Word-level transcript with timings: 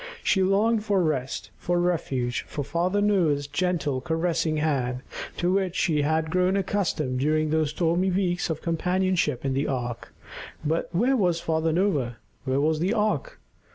She 0.23 0.41
longed 0.41 0.83
for 0.83 1.03
rest, 1.03 1.51
for 1.59 1.79
refuge, 1.79 2.43
for 2.47 2.63
Father 2.63 3.01
Noah's 3.01 3.45
gentle, 3.45 4.01
caressing 4.01 4.57
hand 4.57 5.03
to 5.37 5.53
which 5.53 5.75
she 5.75 6.01
had 6.01 6.31
grown 6.31 6.57
accustomed 6.57 7.19
during 7.19 7.51
those 7.51 7.69
stormy 7.69 8.09
weeks 8.09 8.49
of 8.49 8.63
companionship 8.63 9.45
in 9.45 9.53
the 9.53 9.67
ark. 9.67 10.11
But 10.65 10.89
where 10.91 11.15
was 11.15 11.39
Father 11.39 11.71
Noah? 11.71 12.17
Where 12.45 12.59
was 12.59 12.79
the 12.79 12.95
ark? 12.95 13.39